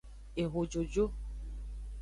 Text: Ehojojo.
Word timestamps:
Ehojojo. 0.41 1.05